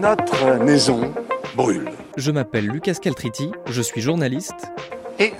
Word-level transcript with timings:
notre 0.00 0.64
maison 0.64 1.12
brûle. 1.54 1.90
Je 2.16 2.30
m'appelle 2.30 2.66
Lucas 2.66 2.94
Caltriti, 2.94 3.52
je 3.66 3.82
suis 3.82 4.00
journaliste. 4.00 4.72
Et 5.18 5.32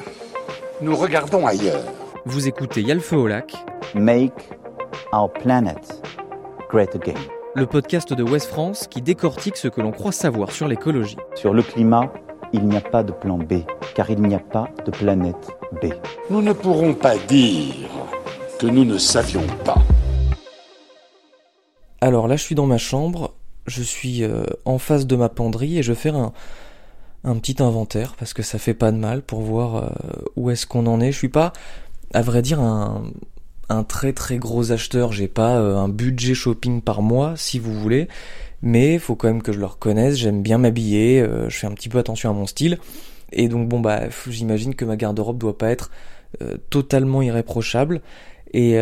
nous 0.82 0.94
regardons 0.94 1.46
ailleurs. 1.46 1.82
Vous 2.26 2.46
écoutez 2.46 2.82
Y'a 2.82 2.94
le 2.94 3.00
feu 3.00 3.16
au 3.16 3.26
lac. 3.26 3.54
Make 3.94 4.50
our 5.12 5.32
planet 5.32 6.02
great 6.68 6.94
again. 6.94 7.18
Le 7.54 7.66
podcast 7.66 8.12
de 8.12 8.22
West 8.22 8.48
France 8.48 8.86
qui 8.86 9.00
décortique 9.00 9.56
ce 9.56 9.66
que 9.68 9.80
l'on 9.80 9.92
croit 9.92 10.12
savoir 10.12 10.52
sur 10.52 10.68
l'écologie. 10.68 11.16
Sur 11.34 11.54
le 11.54 11.62
climat, 11.62 12.12
il 12.52 12.66
n'y 12.66 12.76
a 12.76 12.82
pas 12.82 13.02
de 13.02 13.12
plan 13.12 13.38
B, 13.38 13.62
car 13.94 14.10
il 14.10 14.20
n'y 14.20 14.34
a 14.34 14.40
pas 14.40 14.68
de 14.84 14.90
planète 14.90 15.48
B. 15.82 15.86
Nous 16.28 16.42
ne 16.42 16.52
pourrons 16.52 16.92
pas 16.92 17.16
dire 17.16 17.88
que 18.58 18.66
nous 18.66 18.84
ne 18.84 18.98
savions 18.98 19.46
pas. 19.64 19.78
Alors 22.02 22.28
là, 22.28 22.36
je 22.36 22.42
suis 22.42 22.54
dans 22.54 22.66
ma 22.66 22.78
chambre, 22.78 23.34
je 23.70 23.82
suis 23.82 24.24
euh, 24.24 24.44
en 24.64 24.78
face 24.78 25.06
de 25.06 25.16
ma 25.16 25.28
penderie 25.28 25.78
et 25.78 25.82
je 25.82 25.94
fais 25.94 26.10
un, 26.10 26.32
un 27.24 27.36
petit 27.36 27.62
inventaire 27.62 28.14
parce 28.18 28.34
que 28.34 28.42
ça 28.42 28.58
fait 28.58 28.74
pas 28.74 28.92
de 28.92 28.98
mal 28.98 29.22
pour 29.22 29.40
voir 29.40 29.76
euh, 29.76 29.88
où 30.36 30.50
est-ce 30.50 30.66
qu'on 30.66 30.86
en 30.86 31.00
est. 31.00 31.12
Je 31.12 31.16
suis 31.16 31.28
pas, 31.28 31.52
à 32.12 32.20
vrai 32.22 32.42
dire, 32.42 32.60
un, 32.60 33.04
très 33.88 34.12
très 34.12 34.38
gros 34.38 34.72
acheteur. 34.72 35.12
J'ai 35.12 35.28
pas 35.28 35.56
euh, 35.56 35.76
un 35.76 35.88
budget 35.88 36.34
shopping 36.34 36.82
par 36.82 37.00
mois, 37.00 37.34
si 37.36 37.58
vous 37.58 37.72
voulez, 37.72 38.08
mais 38.60 38.98
faut 38.98 39.14
quand 39.14 39.28
même 39.28 39.42
que 39.42 39.52
je 39.52 39.60
le 39.60 39.66
reconnaisse. 39.66 40.16
J'aime 40.16 40.42
bien 40.42 40.58
m'habiller, 40.58 41.24
je 41.48 41.56
fais 41.56 41.68
un 41.68 41.72
petit 41.72 41.88
peu 41.88 41.98
attention 41.98 42.28
à 42.28 42.32
mon 42.32 42.46
style. 42.46 42.78
Et 43.32 43.46
donc 43.46 43.68
bon 43.68 43.78
bah 43.78 44.08
j'imagine 44.28 44.74
que 44.74 44.84
ma 44.84 44.96
garde-robe 44.96 45.38
doit 45.38 45.56
pas 45.56 45.70
être 45.70 45.90
totalement 46.68 47.22
irréprochable. 47.22 48.02
Et, 48.52 48.76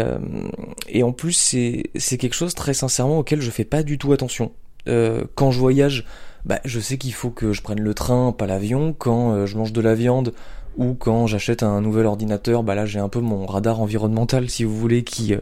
et 0.88 1.02
en 1.02 1.12
plus, 1.12 1.32
c'est 1.32 2.16
quelque 2.16 2.34
chose 2.34 2.54
très 2.54 2.72
sincèrement 2.72 3.18
auquel 3.18 3.42
je 3.42 3.50
fais 3.50 3.66
pas 3.66 3.82
du 3.82 3.98
tout 3.98 4.14
attention. 4.14 4.52
Euh, 4.86 5.24
quand 5.34 5.50
je 5.50 5.58
voyage, 5.58 6.04
bah, 6.44 6.60
je 6.64 6.80
sais 6.80 6.98
qu'il 6.98 7.12
faut 7.12 7.30
que 7.30 7.52
je 7.52 7.62
prenne 7.62 7.80
le 7.80 7.94
train, 7.94 8.32
pas 8.32 8.46
l'avion. 8.46 8.92
Quand 8.92 9.32
euh, 9.32 9.46
je 9.46 9.56
mange 9.56 9.72
de 9.72 9.80
la 9.80 9.94
viande 9.94 10.32
ou 10.76 10.94
quand 10.94 11.26
j'achète 11.26 11.62
un 11.62 11.80
nouvel 11.80 12.06
ordinateur, 12.06 12.62
bah 12.62 12.76
là 12.76 12.86
j'ai 12.86 13.00
un 13.00 13.08
peu 13.08 13.18
mon 13.18 13.46
radar 13.46 13.80
environnemental, 13.80 14.48
si 14.48 14.62
vous 14.62 14.76
voulez, 14.76 15.02
qui 15.02 15.34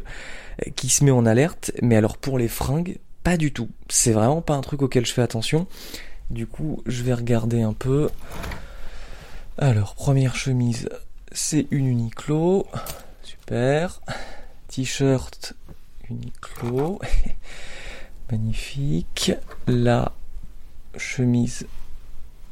qui 0.77 0.89
se 0.89 1.05
met 1.05 1.11
en 1.11 1.27
alerte. 1.27 1.73
Mais 1.83 1.97
alors 1.97 2.17
pour 2.17 2.39
les 2.39 2.49
fringues, 2.49 2.97
pas 3.23 3.37
du 3.37 3.53
tout. 3.53 3.69
C'est 3.89 4.13
vraiment 4.13 4.41
pas 4.41 4.55
un 4.55 4.63
truc 4.63 4.83
auquel 4.83 5.05
je 5.05 5.13
fais 5.13 5.21
attention. 5.21 5.67
Du 6.31 6.47
coup, 6.47 6.83
je 6.87 7.03
vais 7.03 7.13
regarder 7.13 7.61
un 7.61 7.73
peu. 7.73 8.09
Alors, 9.59 9.95
première 9.95 10.37
chemise, 10.37 10.89
c'est 11.33 11.67
une 11.71 11.87
Uniqlo. 11.87 12.67
Super. 13.23 14.01
T-shirt 14.69 15.55
Uniqlo. 16.09 17.01
Magnifique. 18.31 19.33
La 19.69 20.13
chemise 20.97 21.67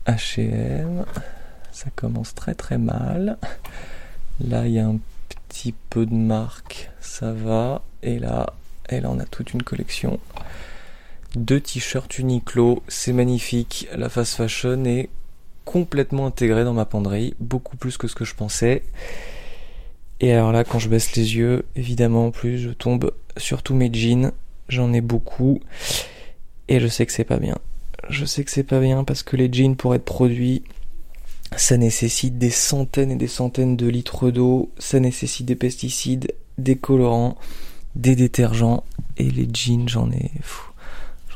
H&M. 0.07 1.05
Ça 1.73 1.87
commence 1.97 2.35
très 2.35 2.55
très 2.55 2.79
mal. 2.79 3.39
Là, 4.41 4.67
il 4.67 4.73
y 4.73 4.79
a 4.79 4.87
un 4.87 4.99
petit 5.49 5.75
peu 5.91 6.07
de 6.07 6.15
marque. 6.15 6.91
Ça 7.01 7.33
va. 7.33 7.83
Et 8.05 8.21
là, 8.21 8.53
elle 8.89 9.07
en 9.07 9.19
a 9.19 9.25
toute 9.25 9.53
une 9.53 9.65
collection. 9.65 10.21
Deux 11.35 11.61
t-shirts 11.61 12.19
Uniqlo. 12.19 12.85
C'est 12.87 13.13
magnifique. 13.13 13.89
La 13.97 14.09
fast 14.09 14.37
fashion 14.37 14.85
est 14.85 15.09
complètement 15.65 16.27
intégrée 16.27 16.63
dans 16.63 16.75
ma 16.75 16.85
penderie. 16.85 17.35
Beaucoup 17.41 17.77
plus 17.77 17.97
que 17.97 18.07
ce 18.07 18.15
que 18.15 18.25
je 18.25 18.37
pensais. 18.37 18.85
Et 20.21 20.33
alors 20.33 20.53
là, 20.53 20.63
quand 20.63 20.79
je 20.79 20.89
baisse 20.89 21.17
les 21.17 21.37
yeux, 21.37 21.65
évidemment, 21.75 22.27
en 22.27 22.31
plus, 22.31 22.59
je 22.59 22.71
tombe 22.71 23.13
sur 23.37 23.65
tous 23.65 23.75
mes 23.75 23.93
jeans. 23.93 24.31
J'en 24.69 24.93
ai 24.93 25.01
beaucoup. 25.01 25.61
Et 26.69 26.81
je 26.81 26.87
sais 26.87 27.07
que 27.07 27.13
c'est 27.13 27.25
pas 27.25 27.39
bien. 27.39 27.59
Je 28.09 28.25
sais 28.25 28.45
que 28.45 28.51
c'est 28.51 28.65
pas 28.65 28.81
bien 28.81 29.05
parce 29.05 29.23
que 29.23 29.37
les 29.37 29.53
jeans, 29.53 29.77
pour 29.77 29.95
être 29.95 30.05
produits, 30.05 30.65
ça 31.57 31.77
nécessite 31.77 32.39
des 32.39 32.51
centaines 32.51 33.11
et 33.11 33.17
des 33.17 33.29
centaines 33.29 33.77
de 33.77 33.87
litres 33.87 34.31
d'eau. 34.31 34.73
Ça 34.79 35.01
nécessite 35.01 35.47
des 35.47 35.57
pesticides, 35.57 36.35
des 36.59 36.77
colorants, 36.77 37.37
des 37.95 38.17
détergents. 38.17 38.85
Et 39.17 39.31
les 39.31 39.49
jeans, 39.53 39.89
j'en 39.89 40.11
ai. 40.11 40.31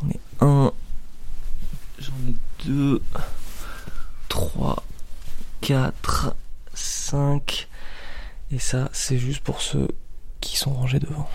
J'en 0.00 0.08
ai 0.08 0.20
un. 0.41 0.72
J'en 1.98 2.12
ai 2.28 2.66
deux. 2.66 3.02
Trois. 4.28 4.82
Quatre. 5.60 6.34
Cinq. 6.75 7.69
Et 8.50 8.58
ça, 8.58 8.88
c'est 8.92 9.19
juste 9.19 9.41
pour 9.41 9.60
ceux 9.60 9.88
qui 10.41 10.56
sont 10.56 10.72
rangés 10.72 11.00
devant. 11.00 11.28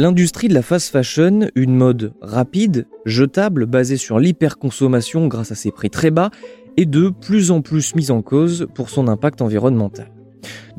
L'industrie 0.00 0.48
de 0.48 0.54
la 0.54 0.62
fast 0.62 0.90
fashion, 0.90 1.50
une 1.54 1.76
mode 1.76 2.14
rapide, 2.22 2.86
jetable, 3.04 3.66
basée 3.66 3.98
sur 3.98 4.18
l'hyperconsommation 4.18 5.26
grâce 5.26 5.52
à 5.52 5.54
ses 5.54 5.70
prix 5.70 5.90
très 5.90 6.10
bas, 6.10 6.30
est 6.78 6.86
de 6.86 7.10
plus 7.10 7.50
en 7.50 7.60
plus 7.60 7.94
mise 7.94 8.10
en 8.10 8.22
cause 8.22 8.66
pour 8.74 8.88
son 8.88 9.08
impact 9.08 9.42
environnemental. 9.42 10.10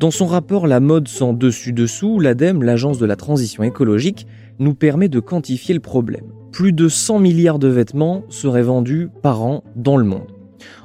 Dans 0.00 0.10
son 0.10 0.26
rapport 0.26 0.66
La 0.66 0.80
mode 0.80 1.06
sans 1.06 1.34
dessus-dessous, 1.34 2.18
l'ADEME, 2.18 2.64
l'agence 2.64 2.98
de 2.98 3.06
la 3.06 3.14
transition 3.14 3.62
écologique, 3.62 4.26
nous 4.58 4.74
permet 4.74 5.08
de 5.08 5.20
quantifier 5.20 5.72
le 5.72 5.78
problème. 5.78 6.24
Plus 6.50 6.72
de 6.72 6.88
100 6.88 7.20
milliards 7.20 7.60
de 7.60 7.68
vêtements 7.68 8.24
seraient 8.28 8.64
vendus 8.64 9.08
par 9.22 9.44
an 9.44 9.62
dans 9.76 9.98
le 9.98 10.04
monde. 10.04 10.32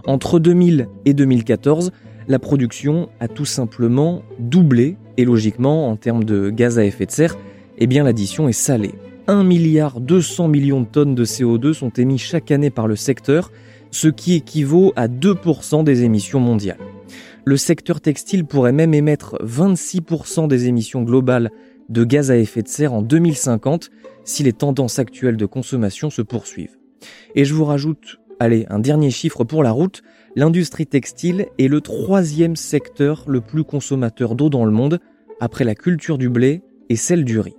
Entre 0.05 0.37
2000 0.37 0.89
et 1.05 1.15
2014, 1.15 1.91
la 2.27 2.37
production 2.37 3.09
a 3.19 3.27
tout 3.27 3.45
simplement 3.45 4.21
doublé, 4.37 4.95
et 5.17 5.25
logiquement, 5.25 5.89
en 5.89 5.95
termes 5.95 6.23
de 6.23 6.51
gaz 6.51 6.77
à 6.77 6.85
effet 6.85 7.07
de 7.07 7.11
serre, 7.11 7.35
eh 7.77 7.87
bien 7.87 8.03
l'addition 8.03 8.47
est 8.47 8.53
salée. 8.53 8.95
1 9.27 9.43
milliard 9.43 9.99
200 9.99 10.47
millions 10.47 10.81
de 10.81 10.85
tonnes 10.87 11.15
de 11.15 11.25
CO2 11.25 11.73
sont 11.73 11.89
émis 11.89 12.17
chaque 12.17 12.51
année 12.51 12.69
par 12.69 12.87
le 12.87 12.95
secteur, 12.95 13.51
ce 13.91 14.07
qui 14.07 14.35
équivaut 14.35 14.93
à 14.95 15.07
2% 15.07 15.83
des 15.83 16.03
émissions 16.03 16.39
mondiales. 16.39 16.79
Le 17.45 17.57
secteur 17.57 18.01
textile 18.01 18.45
pourrait 18.45 18.71
même 18.71 18.93
émettre 18.93 19.37
26% 19.43 20.47
des 20.47 20.67
émissions 20.67 21.03
globales 21.03 21.51
de 21.89 22.03
gaz 22.03 22.31
à 22.31 22.37
effet 22.37 22.61
de 22.61 22.67
serre 22.67 22.93
en 22.93 23.01
2050 23.01 23.89
si 24.23 24.43
les 24.43 24.53
tendances 24.53 24.99
actuelles 24.99 25.37
de 25.37 25.45
consommation 25.45 26.09
se 26.09 26.21
poursuivent. 26.21 26.77
Et 27.35 27.45
je 27.45 27.53
vous 27.53 27.65
rajoute, 27.65 28.17
allez, 28.39 28.65
un 28.69 28.79
dernier 28.79 29.11
chiffre 29.11 29.43
pour 29.43 29.63
la 29.63 29.71
route, 29.71 30.03
l'industrie 30.35 30.87
textile 30.87 31.47
est 31.57 31.67
le 31.67 31.81
troisième 31.81 32.55
secteur 32.55 33.23
le 33.27 33.41
plus 33.41 33.63
consommateur 33.63 34.35
d'eau 34.35 34.49
dans 34.49 34.65
le 34.65 34.71
monde, 34.71 34.99
après 35.39 35.63
la 35.63 35.75
culture 35.75 36.17
du 36.17 36.29
blé 36.29 36.61
et 36.89 36.95
celle 36.95 37.23
du 37.23 37.39
riz. 37.39 37.56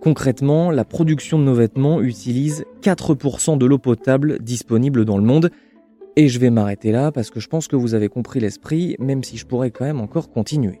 Concrètement, 0.00 0.70
la 0.70 0.84
production 0.84 1.38
de 1.38 1.44
nos 1.44 1.54
vêtements 1.54 2.00
utilise 2.00 2.64
4% 2.82 3.58
de 3.58 3.66
l'eau 3.66 3.78
potable 3.78 4.38
disponible 4.40 5.04
dans 5.04 5.18
le 5.18 5.24
monde. 5.24 5.50
Et 6.16 6.28
je 6.28 6.38
vais 6.38 6.50
m'arrêter 6.50 6.92
là 6.92 7.10
parce 7.10 7.30
que 7.30 7.40
je 7.40 7.48
pense 7.48 7.68
que 7.68 7.76
vous 7.76 7.94
avez 7.94 8.08
compris 8.08 8.40
l'esprit, 8.40 8.96
même 8.98 9.24
si 9.24 9.36
je 9.36 9.46
pourrais 9.46 9.70
quand 9.70 9.84
même 9.84 10.00
encore 10.00 10.30
continuer. 10.30 10.80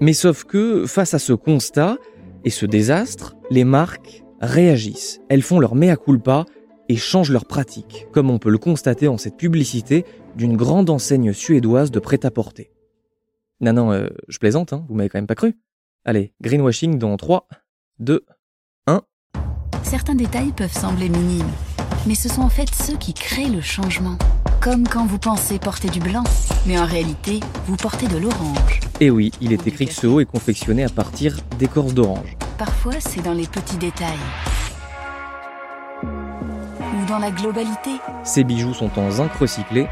Mais 0.00 0.12
sauf 0.12 0.44
que, 0.44 0.86
face 0.86 1.14
à 1.14 1.18
ce 1.18 1.32
constat 1.32 1.96
et 2.44 2.50
ce 2.50 2.66
désastre, 2.66 3.36
les 3.50 3.64
marques 3.64 4.24
réagissent. 4.40 5.20
Elles 5.28 5.42
font 5.42 5.60
leur 5.60 5.76
mea 5.76 5.96
culpa 5.96 6.44
et 6.88 6.96
changent 6.96 7.30
leurs 7.30 7.46
pratiques, 7.46 8.08
comme 8.12 8.30
on 8.30 8.38
peut 8.38 8.50
le 8.50 8.58
constater 8.58 9.06
en 9.06 9.16
cette 9.16 9.36
publicité 9.36 10.04
d'une 10.36 10.56
grande 10.56 10.90
enseigne 10.90 11.32
suédoise 11.32 11.92
de 11.92 12.00
prêt-à-porter. 12.00 12.72
Non, 13.60 13.72
non, 13.72 13.92
euh, 13.92 14.08
je 14.26 14.38
plaisante, 14.38 14.72
hein, 14.72 14.84
vous 14.88 14.96
m'avez 14.96 15.08
quand 15.08 15.18
même 15.18 15.28
pas 15.28 15.36
cru. 15.36 15.54
Allez, 16.04 16.34
greenwashing 16.42 16.98
dans 16.98 17.16
3, 17.16 17.46
2, 17.98 18.24
1. 18.86 19.00
Certains 19.82 20.14
détails 20.14 20.52
peuvent 20.52 20.72
sembler 20.72 21.08
minimes, 21.08 21.50
mais 22.06 22.14
ce 22.14 22.28
sont 22.28 22.42
en 22.42 22.48
fait 22.48 22.74
ceux 22.74 22.96
qui 22.96 23.14
créent 23.14 23.50
le 23.50 23.60
changement. 23.60 24.16
Comme 24.60 24.86
quand 24.86 25.06
vous 25.06 25.18
pensez 25.18 25.58
porter 25.58 25.88
du 25.88 26.00
blanc, 26.00 26.24
mais 26.66 26.78
en 26.78 26.86
réalité, 26.86 27.40
vous 27.66 27.76
portez 27.76 28.08
de 28.08 28.18
l'orange. 28.18 28.80
Et 29.00 29.06
eh 29.06 29.10
oui, 29.10 29.32
il 29.40 29.52
est 29.52 29.66
écrit 29.66 29.86
que 29.86 29.94
ce 29.94 30.06
haut 30.06 30.20
est 30.20 30.26
confectionné 30.26 30.84
à 30.84 30.88
partir 30.88 31.36
d'écorce 31.58 31.94
d'orange. 31.94 32.36
Parfois, 32.58 33.00
c'est 33.00 33.22
dans 33.22 33.34
les 33.34 33.46
petits 33.46 33.78
détails 33.78 34.18
dans 37.06 37.18
la 37.18 37.30
globalité. 37.30 37.90
Ces 38.24 38.44
bijoux 38.44 38.74
sont 38.74 38.98
en 38.98 39.10
zinc 39.10 39.32
recyclé. 39.34 39.86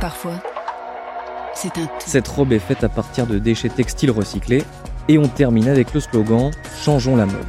Parfois, 0.00 0.34
c'est 1.54 1.76
un 1.78 1.86
tout. 1.86 1.92
Cette 2.06 2.28
robe 2.28 2.52
est 2.52 2.58
faite 2.58 2.84
à 2.84 2.88
partir 2.88 3.26
de 3.26 3.38
déchets 3.38 3.68
textiles 3.68 4.10
recyclés. 4.10 4.64
Et 5.10 5.16
on 5.16 5.26
termine 5.26 5.68
avec 5.68 5.94
le 5.94 6.00
slogan 6.00 6.50
Changeons 6.82 7.16
la 7.16 7.24
mode. 7.24 7.46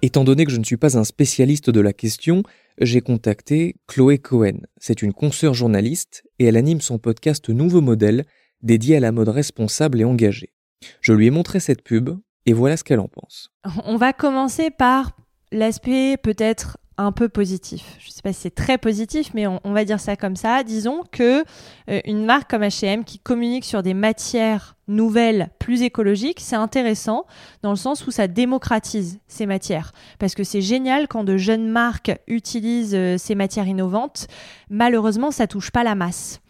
Étant 0.00 0.24
donné 0.24 0.46
que 0.46 0.50
je 0.50 0.56
ne 0.56 0.64
suis 0.64 0.78
pas 0.78 0.96
un 0.96 1.04
spécialiste 1.04 1.68
de 1.68 1.80
la 1.80 1.92
question, 1.92 2.42
j'ai 2.80 3.02
contacté 3.02 3.76
Chloé 3.86 4.16
Cohen. 4.16 4.60
C'est 4.78 5.02
une 5.02 5.12
consoeur 5.12 5.52
journaliste 5.52 6.24
et 6.38 6.46
elle 6.46 6.56
anime 6.56 6.80
son 6.80 6.98
podcast 6.98 7.50
Nouveau 7.50 7.82
Modèle, 7.82 8.24
dédié 8.62 8.96
à 8.96 9.00
la 9.00 9.12
mode 9.12 9.28
responsable 9.28 10.00
et 10.00 10.04
engagée. 10.04 10.54
Je 11.02 11.12
lui 11.12 11.26
ai 11.26 11.30
montré 11.30 11.60
cette 11.60 11.82
pub 11.82 12.10
et 12.46 12.54
voilà 12.54 12.78
ce 12.78 12.84
qu'elle 12.84 13.00
en 13.00 13.08
pense. 13.08 13.50
On 13.84 13.96
va 13.96 14.14
commencer 14.14 14.70
par 14.70 15.12
l'aspect 15.52 16.16
peut-être 16.16 16.78
un 16.96 17.12
peu 17.12 17.28
positif. 17.28 17.96
Je 17.98 18.08
ne 18.08 18.12
sais 18.12 18.22
pas 18.22 18.32
si 18.32 18.40
c'est 18.40 18.54
très 18.54 18.78
positif, 18.78 19.32
mais 19.34 19.46
on, 19.46 19.72
va 19.72 19.84
dire 19.84 20.00
ça 20.00 20.16
comme 20.16 20.36
ça. 20.36 20.62
Disons 20.62 21.02
que 21.12 21.44
euh, 21.90 22.00
une 22.06 22.24
marque 22.24 22.48
comme 22.48 22.62
H&M 22.62 23.04
qui 23.04 23.18
communique 23.18 23.66
sur 23.66 23.82
des 23.82 23.92
matières 23.92 24.75
nouvelles, 24.88 25.50
plus 25.58 25.82
écologiques, 25.82 26.40
c'est 26.40 26.56
intéressant 26.56 27.26
dans 27.62 27.70
le 27.70 27.76
sens 27.76 28.06
où 28.06 28.10
ça 28.10 28.28
démocratise 28.28 29.18
ces 29.28 29.46
matières. 29.46 29.92
Parce 30.18 30.34
que 30.34 30.44
c'est 30.44 30.60
génial 30.60 31.08
quand 31.08 31.24
de 31.24 31.36
jeunes 31.36 31.68
marques 31.68 32.16
utilisent 32.26 32.94
euh, 32.94 33.18
ces 33.18 33.34
matières 33.34 33.66
innovantes. 33.66 34.26
Malheureusement, 34.70 35.30
ça 35.30 35.46
touche 35.46 35.70
pas 35.70 35.84
la 35.84 35.94
masse. 35.94 36.40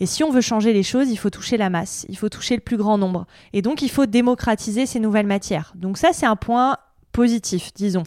Et 0.00 0.06
si 0.06 0.22
on 0.24 0.30
veut 0.30 0.40
changer 0.40 0.72
les 0.72 0.82
choses, 0.82 1.10
il 1.10 1.16
faut 1.16 1.30
toucher 1.30 1.56
la 1.56 1.70
masse, 1.70 2.06
il 2.08 2.16
faut 2.16 2.28
toucher 2.28 2.54
le 2.54 2.60
plus 2.60 2.76
grand 2.76 2.98
nombre. 2.98 3.26
Et 3.52 3.62
donc, 3.62 3.82
il 3.82 3.90
faut 3.90 4.06
démocratiser 4.06 4.86
ces 4.86 5.00
nouvelles 5.00 5.26
matières. 5.26 5.72
Donc 5.74 5.98
ça, 5.98 6.10
c'est 6.12 6.26
un 6.26 6.36
point 6.36 6.76
positif, 7.12 7.72
disons. 7.74 8.02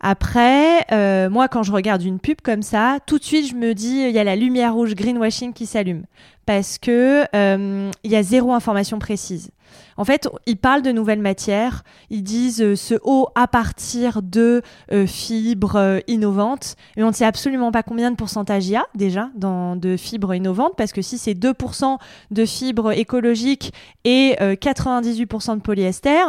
Après, 0.00 0.84
euh, 0.92 1.30
moi, 1.30 1.48
quand 1.48 1.62
je 1.62 1.72
regarde 1.72 2.02
une 2.02 2.18
pub 2.18 2.40
comme 2.42 2.62
ça, 2.62 2.98
tout 3.06 3.18
de 3.18 3.24
suite, 3.24 3.48
je 3.48 3.54
me 3.54 3.72
dis, 3.72 4.04
il 4.08 4.10
y 4.10 4.18
a 4.18 4.24
la 4.24 4.36
lumière 4.36 4.74
rouge 4.74 4.94
greenwashing 4.94 5.52
qui 5.52 5.66
s'allume. 5.66 6.04
Parce 6.44 6.78
que 6.78 7.24
euh, 7.34 7.90
il 8.04 8.10
y 8.10 8.16
a 8.16 8.22
zéro 8.22 8.52
information 8.52 8.98
précise. 8.98 9.50
En 9.96 10.04
fait, 10.04 10.28
ils 10.46 10.58
parlent 10.58 10.82
de 10.82 10.92
nouvelles 10.92 11.20
matières, 11.20 11.82
ils 12.10 12.22
disent 12.22 12.62
euh, 12.62 12.76
ce 12.76 12.94
haut 13.02 13.28
à 13.34 13.48
partir 13.48 14.22
de 14.22 14.62
fibres 15.06 16.00
innovantes, 16.06 16.76
mais 16.96 17.02
on 17.02 17.08
ne 17.08 17.12
sait 17.12 17.24
absolument 17.24 17.72
pas 17.72 17.82
combien 17.82 18.10
de 18.10 18.16
pourcentage 18.16 18.66
il 18.68 18.72
y 18.72 18.76
a 18.76 18.86
déjà 18.94 19.30
dans, 19.34 19.74
de 19.74 19.96
fibres 19.96 20.34
innovantes, 20.34 20.74
parce 20.76 20.92
que 20.92 21.02
si 21.02 21.18
c'est 21.18 21.34
2% 21.34 21.96
de 22.30 22.44
fibres 22.44 22.92
écologiques 22.92 23.72
et 24.04 24.36
98% 24.38 25.56
de 25.56 25.60
polyester, 25.62 26.22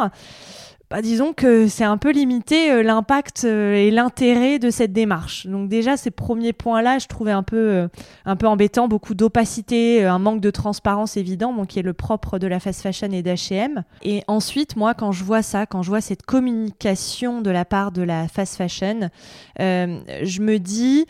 bah, 0.90 1.02
disons 1.02 1.34
que 1.34 1.68
c'est 1.68 1.84
un 1.84 1.98
peu 1.98 2.12
limité 2.12 2.70
euh, 2.70 2.82
l'impact 2.82 3.44
euh, 3.44 3.74
et 3.74 3.90
l'intérêt 3.90 4.58
de 4.58 4.70
cette 4.70 4.92
démarche. 4.92 5.46
Donc 5.46 5.68
déjà 5.68 5.98
ces 5.98 6.10
premiers 6.10 6.54
points-là, 6.54 6.98
je 6.98 7.06
trouvais 7.06 7.32
un 7.32 7.42
peu 7.42 7.56
euh, 7.56 7.88
un 8.24 8.36
peu 8.36 8.46
embêtant, 8.46 8.88
beaucoup 8.88 9.14
d'opacité, 9.14 10.04
un 10.04 10.18
manque 10.18 10.40
de 10.40 10.50
transparence 10.50 11.18
évident, 11.18 11.52
bon, 11.52 11.66
qui 11.66 11.78
est 11.78 11.82
le 11.82 11.92
propre 11.92 12.38
de 12.38 12.46
la 12.46 12.58
fast 12.58 12.80
fashion 12.80 13.10
et 13.12 13.22
d'H&M. 13.22 13.84
Et 14.02 14.22
ensuite, 14.28 14.76
moi, 14.76 14.94
quand 14.94 15.12
je 15.12 15.24
vois 15.24 15.42
ça, 15.42 15.66
quand 15.66 15.82
je 15.82 15.90
vois 15.90 16.00
cette 16.00 16.22
communication 16.22 17.42
de 17.42 17.50
la 17.50 17.66
part 17.66 17.92
de 17.92 18.02
la 18.02 18.26
fast 18.28 18.56
fashion, 18.56 19.10
je 19.58 20.40
me 20.40 20.58
dis 20.58 21.06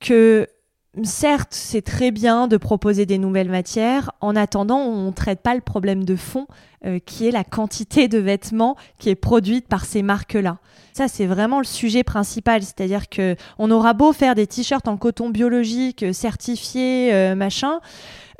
que 0.00 0.46
Certes, 1.04 1.52
c'est 1.52 1.82
très 1.82 2.10
bien 2.10 2.48
de 2.48 2.56
proposer 2.56 3.06
des 3.06 3.18
nouvelles 3.18 3.48
matières. 3.48 4.10
En 4.20 4.34
attendant, 4.34 4.78
on 4.78 5.06
ne 5.06 5.12
traite 5.12 5.40
pas 5.40 5.54
le 5.54 5.60
problème 5.60 6.04
de 6.04 6.16
fond, 6.16 6.48
euh, 6.84 6.98
qui 6.98 7.28
est 7.28 7.30
la 7.30 7.44
quantité 7.44 8.08
de 8.08 8.18
vêtements 8.18 8.76
qui 8.98 9.08
est 9.08 9.14
produite 9.14 9.68
par 9.68 9.84
ces 9.84 10.02
marques-là. 10.02 10.58
Ça, 10.92 11.06
c'est 11.06 11.26
vraiment 11.26 11.58
le 11.58 11.64
sujet 11.64 12.02
principal. 12.02 12.64
C'est-à-dire 12.64 13.08
que 13.08 13.36
on 13.58 13.70
aura 13.70 13.92
beau 13.92 14.12
faire 14.12 14.34
des 14.34 14.48
t-shirts 14.48 14.88
en 14.88 14.96
coton 14.96 15.30
biologique 15.30 16.02
euh, 16.02 16.12
certifiés, 16.12 17.14
euh, 17.14 17.36
machin. 17.36 17.78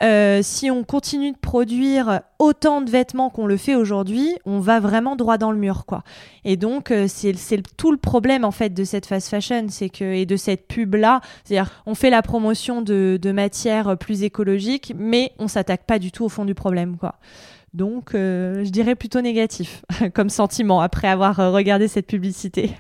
Euh, 0.03 0.41
si 0.43 0.71
on 0.71 0.83
continue 0.83 1.33
de 1.33 1.37
produire 1.37 2.23
autant 2.39 2.81
de 2.81 2.91
vêtements 2.91 3.29
qu'on 3.29 3.47
le 3.47 3.59
fait 3.59 3.75
aujourd'hui, 3.75 4.35
on 4.47 4.59
va 4.59 4.81
vraiment 4.81 5.15
droit 5.15 5.37
dans 5.37 5.53
le 5.53 5.59
mur, 5.59 5.85
quoi. 5.85 6.03
Et 6.45 6.57
donc, 6.57 6.91
euh, 6.91 7.07
c'est 7.07 7.35
tout 7.77 7.93
le 7.93 7.99
problème, 7.99 8.45
en 8.45 8.51
fait, 8.51 8.71
de 8.71 8.85
cette 8.85 9.05
fast 9.05 9.29
fashion, 9.29 9.67
c'est 9.69 9.91
que, 9.91 10.05
et 10.05 10.25
de 10.25 10.37
cette 10.37 10.67
pub-là, 10.69 11.21
c'est-à-dire, 11.45 11.83
on 11.85 11.95
fait 11.95 12.09
la 12.09 12.23
promotion 12.23 12.81
de, 12.81 13.19
matières 13.31 13.97
plus 13.97 14.25
écologiques, 14.25 14.93
mais 14.97 15.33
on 15.39 15.47
s'attaque 15.47 15.85
pas 15.87 15.99
du 15.99 16.11
tout 16.11 16.25
au 16.25 16.29
fond 16.29 16.45
du 16.45 16.55
problème, 16.55 16.97
quoi. 16.97 17.17
Donc, 17.75 18.15
euh, 18.15 18.65
je 18.65 18.71
dirais 18.71 18.97
plutôt 18.97 19.21
négatif 19.21 19.85
comme 20.15 20.31
sentiment 20.31 20.81
après 20.81 21.07
avoir 21.09 21.37
regardé 21.53 21.87
cette 21.87 22.07
publicité. 22.07 22.73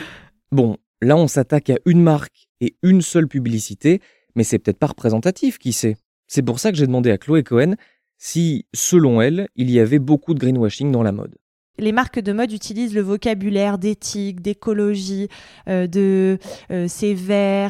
bon, 0.52 0.76
là, 1.00 1.16
on 1.16 1.28
s'attaque 1.28 1.70
à 1.70 1.76
une 1.86 2.02
marque 2.02 2.48
et 2.60 2.76
une 2.82 3.00
seule 3.00 3.28
publicité, 3.28 4.00
mais 4.34 4.44
c'est 4.44 4.58
peut-être 4.58 4.78
pas 4.78 4.88
représentatif, 4.88 5.58
qui 5.58 5.72
sait? 5.72 5.96
C'est 6.26 6.42
pour 6.42 6.58
ça 6.58 6.70
que 6.70 6.78
j'ai 6.78 6.86
demandé 6.86 7.10
à 7.10 7.18
Chloé 7.18 7.42
Cohen 7.42 7.74
si, 8.18 8.66
selon 8.74 9.20
elle, 9.20 9.48
il 9.56 9.70
y 9.70 9.80
avait 9.80 9.98
beaucoup 9.98 10.34
de 10.34 10.38
greenwashing 10.38 10.90
dans 10.90 11.02
la 11.02 11.12
mode. 11.12 11.34
Les 11.78 11.92
marques 11.92 12.20
de 12.20 12.32
mode 12.32 12.52
utilisent 12.52 12.94
le 12.94 13.00
vocabulaire 13.00 13.78
d'éthique, 13.78 14.40
d'écologie, 14.40 15.28
euh, 15.68 15.88
de 15.88 16.38
euh, 16.70 16.86
c'est 16.88 17.16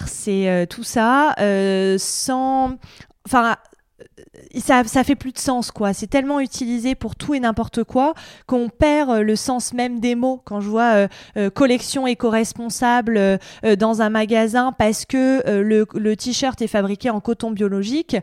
c'est 0.06 0.48
euh, 0.48 0.66
tout 0.66 0.82
ça, 0.82 1.34
sans, 1.98 2.76
enfin, 3.26 3.56
ça, 4.58 4.84
ça 4.84 5.04
fait 5.04 5.14
plus 5.14 5.32
de 5.32 5.38
sens, 5.38 5.70
quoi. 5.70 5.92
C'est 5.92 6.06
tellement 6.06 6.40
utilisé 6.40 6.94
pour 6.94 7.16
tout 7.16 7.34
et 7.34 7.40
n'importe 7.40 7.84
quoi 7.84 8.14
qu'on 8.46 8.68
perd 8.68 9.10
euh, 9.10 9.22
le 9.22 9.36
sens 9.36 9.72
même 9.72 10.00
des 10.00 10.14
mots. 10.14 10.40
Quand 10.44 10.60
je 10.60 10.68
vois 10.68 10.94
euh, 10.94 11.08
euh, 11.36 11.50
collection 11.50 12.06
éco-responsable 12.06 13.38
dans 13.78 14.02
un 14.02 14.10
magasin 14.10 14.72
parce 14.72 15.04
que 15.04 15.42
le 15.46 16.16
t-shirt 16.16 16.60
est 16.60 16.66
fabriqué 16.66 17.10
en 17.10 17.20
coton 17.20 17.50
biologique, 17.50 18.16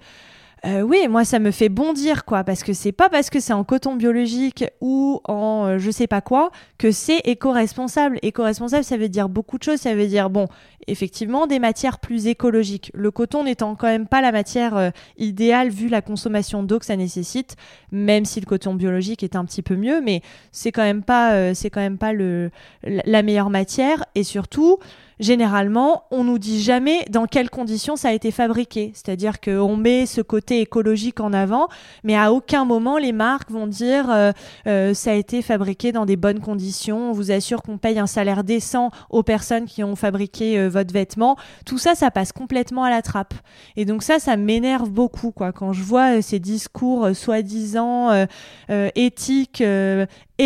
euh, 0.64 0.82
oui, 0.82 1.08
moi 1.10 1.26
ça 1.26 1.40
me 1.40 1.50
fait 1.50 1.70
bondir 1.70 2.24
quoi, 2.24 2.44
parce 2.44 2.62
que 2.64 2.74
c'est 2.74 2.92
pas 2.92 3.10
parce 3.10 3.32
que 3.32 3.40
c'est 3.40 3.54
en 3.54 3.64
coton 3.64 3.96
biologique 3.96 4.64
ou 4.80 5.20
en 5.24 5.66
euh, 5.66 5.78
je 5.80 5.90
sais 5.90 6.06
pas 6.06 6.22
quoi 6.22 6.52
que 6.78 6.92
c'est 6.92 7.18
éco-responsable. 7.26 8.20
Éco-responsable, 8.22 8.84
ça 8.84 8.96
veut 8.96 9.10
dire 9.10 9.28
beaucoup 9.28 9.58
de 9.58 9.64
choses. 9.64 9.80
Ça 9.80 9.96
veut 9.96 10.06
dire 10.06 10.30
bon, 10.30 10.48
effectivement 10.86 11.48
des 11.48 11.58
matières 11.58 11.98
plus 11.98 12.28
écologiques. 12.28 12.92
Le 12.94 13.10
coton 13.10 13.44
n'étant 13.44 13.76
quand 13.76 13.88
même 13.88 14.06
pas 14.06 14.22
la 14.22 14.32
matière 14.32 14.78
euh, 14.78 14.92
idéale 15.18 15.70
vu 15.70 15.88
la 15.88 16.04
consommation 16.04 16.62
d'eau 16.62 16.78
que 16.78 16.86
ça 16.86 16.96
nécessite, 16.96 17.56
même 17.92 18.26
si 18.26 18.40
le 18.40 18.46
coton 18.46 18.76
biologique 18.76 19.24
est 19.24 19.36
un 19.36 19.46
petit 19.46 19.64
peu 19.64 19.76
mieux, 19.76 20.00
mais 20.00 20.22
c'est 20.52 20.72
quand 20.72 20.84
même 20.84 21.02
pas 21.02 21.56
c'est 21.56 21.72
quand 21.72 21.82
même 21.82 21.98
pas 21.98 22.14
le 22.14 22.52
la 22.84 23.24
meilleure 23.24 23.50
matière 23.50 24.06
et 24.14 24.24
surtout 24.24 24.78
généralement, 25.22 26.04
on 26.12 26.24
nous 26.24 26.40
dit 26.40 26.62
jamais 26.62 27.06
dans 27.10 27.28
quelles 27.28 27.50
conditions 27.50 27.96
ça 27.96 28.10
a 28.10 28.12
été 28.12 28.32
fabriqué. 28.32 28.92
C'est-à-dire 28.94 29.40
qu'on 29.40 29.78
met 29.78 30.06
ce 30.06 30.20
côté 30.22 30.60
écologique 30.60 31.22
en 31.22 31.32
avant, 31.32 31.68
mais 32.04 32.18
à 32.18 32.34
aucun 32.34 32.66
moment 32.66 32.98
les 32.98 33.12
marques 33.14 33.52
vont 33.52 33.68
dire 33.68 34.10
euh, 34.10 34.32
euh, 34.68 34.94
ça 34.94 35.12
a 35.12 35.14
été 35.14 35.42
fabriqué 35.42 35.92
dans 35.92 36.06
des 36.06 36.18
bonnes 36.18 36.40
conditions. 36.40 37.12
On 37.12 37.14
vous 37.14 37.32
assure 37.32 37.62
qu'on 37.62 37.78
paye 37.78 38.00
un 38.00 38.08
salaire 38.08 38.44
décent 38.44 38.90
aux 39.10 39.24
personnes 39.24 39.66
qui 39.66 39.84
ont 39.84 39.96
fabriqué 39.96 40.58
euh, 40.58 40.70
votre 40.70 40.92
vêtement. 40.92 41.38
Tout 41.66 41.78
ça, 41.78 41.94
ça 41.96 42.10
passe 42.10 42.32
complètement 42.32 42.84
à 42.84 42.90
la 42.90 43.04
trappe. 43.04 43.36
Et 43.78 43.86
donc 43.86 44.02
ça, 44.04 44.20
ça 44.20 44.36
m'énerve 44.38 44.90
beaucoup, 44.90 45.32
quoi. 45.32 45.52
Quand 45.52 45.72
je 45.72 45.84
vois 45.84 46.22
ces 46.22 46.40
discours 46.40 47.16
soi-disant 47.16 48.26
éthiques 48.96 49.64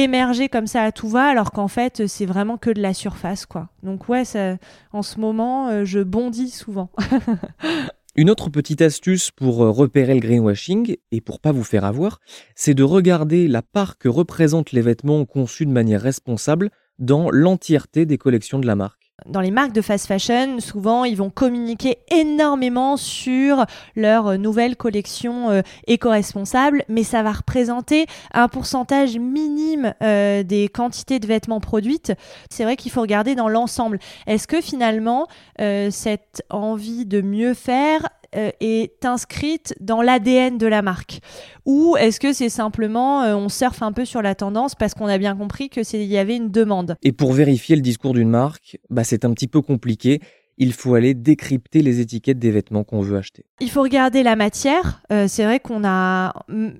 émerger 0.04 0.50
comme 0.50 0.68
ça 0.68 0.84
à 0.84 0.92
tout 0.92 1.08
va, 1.08 1.26
alors 1.26 1.52
qu'en 1.52 1.68
fait, 1.68 2.08
c'est 2.08 2.26
vraiment 2.26 2.58
que 2.58 2.70
de 2.70 2.82
la 2.82 2.94
surface, 2.94 3.46
quoi. 3.46 3.70
Donc 3.84 4.10
ouais, 4.10 4.26
ça, 4.26 4.58
en 4.92 5.02
ce 5.02 5.20
moment, 5.20 5.70
euh, 5.70 5.86
je 5.86 6.00
bondis 6.00 6.50
souvent. 6.50 6.90
Une 8.18 8.30
autre 8.30 8.50
petite 8.50 8.82
astuce 8.82 9.32
pour 9.32 9.64
euh, 9.64 9.72
repérer 9.72 10.14
le 10.14 10.22
greenwashing 10.22 10.96
et 11.12 11.20
pour 11.20 11.42
pas 11.42 11.52
vous 11.52 11.66
faire 11.66 11.84
avoir, 11.84 12.22
c'est 12.56 12.74
de 12.74 12.84
regarder 12.84 13.48
la 13.48 13.62
part 13.62 13.98
que 13.98 14.08
représentent 14.08 14.72
les 14.72 14.82
vêtements 14.82 15.26
conçus 15.26 15.66
de 15.66 15.72
manière 15.72 16.02
responsable 16.02 16.72
dans 16.98 17.30
l'entièreté 17.30 18.06
des 18.06 18.18
collections 18.18 18.60
de 18.60 18.68
la 18.68 18.76
marque 18.76 19.05
dans 19.26 19.40
les 19.40 19.52
marques 19.52 19.72
de 19.72 19.82
fast 19.82 20.08
fashion, 20.08 20.60
souvent, 20.60 21.04
ils 21.06 21.16
vont 21.16 21.30
communiquer 21.30 22.00
énormément 22.12 22.98
sur 22.98 23.66
leur 23.96 24.38
nouvelle 24.38 24.76
collection 24.76 25.50
euh, 25.50 25.62
éco-responsable, 25.88 26.84
mais 26.90 27.04
ça 27.04 27.24
va 27.24 27.32
représenter 27.32 28.08
un 28.34 28.48
pourcentage 28.50 29.18
minime 29.18 29.94
euh, 30.04 30.44
des 30.44 30.68
quantités 30.68 31.20
de 31.20 31.28
vêtements 31.28 31.62
produites. 31.62 32.14
C'est 32.50 32.66
vrai 32.66 32.76
qu'il 32.76 32.92
faut 32.92 33.02
regarder 33.02 33.36
dans 33.36 33.48
l'ensemble. 33.48 34.00
Est-ce 34.28 34.48
que 34.48 34.62
finalement, 34.62 35.28
euh, 35.62 35.90
cette 35.92 36.44
envie 36.50 37.06
de 37.06 37.22
mieux 37.22 37.54
faire 37.54 38.10
euh, 38.36 38.52
est 38.60 39.06
inscrite 39.06 39.76
dans 39.80 40.02
l'ADN 40.02 40.58
de 40.58 40.68
la 40.68 40.82
marque. 40.82 41.20
Ou 41.66 41.96
est-ce 41.98 42.20
que 42.20 42.34
c'est 42.34 42.50
simplement 42.50 43.24
euh, 43.24 43.36
on 43.36 43.50
surfe 43.50 43.82
un 43.82 43.92
peu 43.92 44.06
sur 44.06 44.22
la 44.22 44.36
tendance 44.36 44.76
parce 44.76 44.94
qu'on 44.94 45.08
a 45.08 45.18
bien 45.18 45.36
compris 45.36 45.70
que 45.70 45.82
il 45.96 46.04
y 46.04 46.18
avait 46.18 46.36
une 46.36 46.52
demande? 46.52 46.98
Et 47.04 47.12
pour 47.12 47.34
vérifier 47.34 47.76
le 47.76 47.82
discours 47.82 48.14
d'une 48.14 48.30
marque, 48.30 48.78
bah 48.90 49.04
c'est 49.04 49.26
un 49.26 49.34
petit 49.34 49.48
peu 49.48 49.62
compliqué 49.62 50.20
il 50.58 50.72
faut 50.72 50.96
aller 50.96 51.14
décrypter 51.14 51.82
les 51.82 52.00
étiquettes 52.00 52.40
des 52.40 52.52
vêtements 52.52 52.86
qu'on 52.86 53.02
veut 53.02 53.18
acheter. 53.18 53.46
Il 53.60 53.70
faut 53.70 53.82
regarder 53.82 54.24
la 54.24 54.38
matière. 54.38 55.02
Euh, 55.12 55.28
c'est 55.28 55.44
vrai 55.44 55.60
qu'on 55.60 55.84
a, 55.86 56.34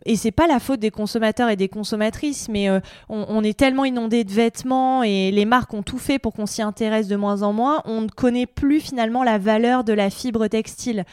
et 0.06 0.16
c'est 0.16 0.32
pas 0.32 0.48
la 0.48 0.60
faute 0.60 0.80
des 0.80 0.92
consommateurs 0.92 1.50
et 1.50 1.58
des 1.58 1.68
consommatrices, 1.68 2.48
mais 2.50 2.70
euh, 2.70 2.80
on, 3.10 3.44
est 3.44 3.58
tellement 3.58 3.84
inondé 3.84 4.24
de 4.24 4.32
vêtements 4.32 5.04
et 5.04 5.32
les 5.32 5.46
marques 5.46 5.74
ont 5.74 5.84
tout 5.84 5.98
fait 5.98 6.20
pour 6.20 6.34
qu'on 6.34 6.46
s'y 6.46 6.62
intéresse 6.62 7.08
de 7.08 7.16
moins 7.18 7.44
en 7.44 7.52
moins. 7.52 7.82
On 7.86 8.02
ne 8.02 8.08
connaît 8.08 8.46
plus 8.46 8.80
finalement 8.80 9.24
la 9.24 9.38
valeur 9.38 9.84
de 9.84 9.94
la 9.94 10.10
fibre 10.10 10.48
textile. 10.48 11.04